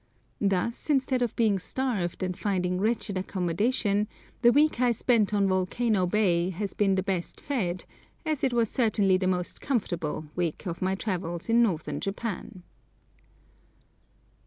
Thus, 0.39 0.89
instead 0.89 1.21
of 1.21 1.35
being 1.35 1.59
starved 1.59 2.23
and 2.23 2.35
finding 2.35 2.81
wretched 2.81 3.19
accommodation, 3.19 4.07
the 4.41 4.51
week 4.51 4.81
I 4.81 4.89
spent 4.93 5.31
on 5.31 5.47
Volcano 5.47 6.07
Bay 6.07 6.49
has 6.49 6.73
been 6.73 6.95
the 6.95 7.03
best 7.03 7.39
fed, 7.39 7.85
as 8.25 8.43
it 8.43 8.51
was 8.51 8.67
certainly 8.67 9.17
the 9.17 9.27
most 9.27 9.61
comfortable, 9.61 10.25
week 10.35 10.65
of 10.65 10.81
my 10.81 10.95
travels 10.95 11.49
in 11.49 11.61
northern 11.61 11.99
Japan. 11.99 12.63